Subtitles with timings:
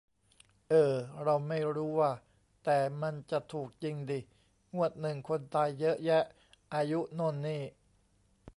[0.69, 2.13] เอ่อเราไม่รู้ว่ะ
[2.63, 4.19] แต่มันจะถูกจิงดิ
[4.73, 6.23] งวดนึงคนตายเยอะแยะ
[6.73, 7.61] อายุโน่นนี่